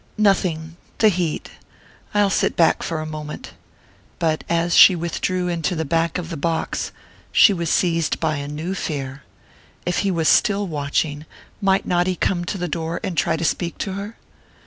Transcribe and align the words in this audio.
"Nothing 0.17 0.77
the 0.97 1.09
heat 1.09 1.51
I'll 2.15 2.31
sit 2.31 2.55
back 2.55 2.81
for 2.81 3.01
a 3.01 3.05
moment." 3.05 3.53
But 4.17 4.43
as 4.49 4.73
she 4.75 4.95
withdrew 4.95 5.47
into 5.47 5.75
the 5.75 5.85
back 5.85 6.17
of 6.17 6.31
the 6.31 6.37
box, 6.37 6.91
she 7.31 7.53
was 7.53 7.69
seized 7.69 8.19
by 8.19 8.37
a 8.37 8.47
new 8.47 8.73
fear. 8.73 9.21
If 9.85 9.99
he 9.99 10.09
was 10.09 10.27
still 10.27 10.65
watching, 10.65 11.27
might 11.61 11.83
he 11.83 11.87
not 11.89 12.19
come 12.19 12.45
to 12.45 12.57
the 12.57 12.67
door 12.67 12.99
and 13.03 13.15
try 13.15 13.37
to 13.37 13.45
speak 13.45 13.77
to 13.77 13.93
her? 13.93 14.17